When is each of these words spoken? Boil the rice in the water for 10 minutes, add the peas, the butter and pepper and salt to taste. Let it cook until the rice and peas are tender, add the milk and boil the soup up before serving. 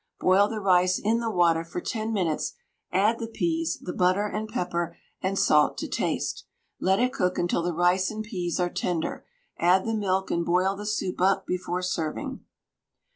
Boil 0.19 0.47
the 0.47 0.59
rice 0.59 0.97
in 0.97 1.19
the 1.19 1.29
water 1.29 1.63
for 1.63 1.79
10 1.79 2.11
minutes, 2.11 2.53
add 2.91 3.19
the 3.19 3.27
peas, 3.27 3.77
the 3.79 3.93
butter 3.93 4.25
and 4.25 4.49
pepper 4.49 4.97
and 5.21 5.37
salt 5.37 5.77
to 5.77 5.87
taste. 5.87 6.45
Let 6.79 6.97
it 6.97 7.13
cook 7.13 7.37
until 7.37 7.61
the 7.61 7.71
rice 7.75 8.09
and 8.09 8.23
peas 8.23 8.59
are 8.59 8.71
tender, 8.71 9.27
add 9.59 9.85
the 9.85 9.93
milk 9.93 10.31
and 10.31 10.43
boil 10.43 10.75
the 10.75 10.87
soup 10.87 11.21
up 11.21 11.45
before 11.45 11.83
serving. 11.83 12.43